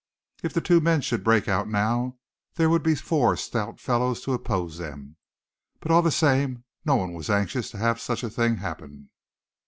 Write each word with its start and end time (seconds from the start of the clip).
If 0.41 0.55
the 0.55 0.61
two 0.61 0.81
men 0.81 1.01
should 1.01 1.23
break 1.23 1.47
out 1.47 1.67
now 1.69 2.17
there 2.55 2.71
would 2.71 2.81
be 2.81 2.95
four 2.95 3.37
stout 3.37 3.79
fellows 3.79 4.19
to 4.21 4.33
oppose 4.33 4.79
them; 4.79 5.15
but 5.79 5.91
all 5.91 6.01
the 6.01 6.09
same 6.09 6.63
no 6.83 6.95
one 6.95 7.13
was 7.13 7.29
anxious 7.29 7.69
to 7.69 7.77
have 7.77 8.01
such 8.01 8.23
a 8.23 8.29
thing 8.31 8.55
happen. 8.57 9.11